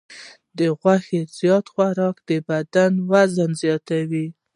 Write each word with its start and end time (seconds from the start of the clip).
د 0.57 0.59
غوښې 0.79 1.21
زیات 1.37 1.65
خوراک 1.73 2.15
د 2.29 2.31
بدن 2.47 2.91
وزن 3.11 3.51
زیاتوي. 3.61 4.27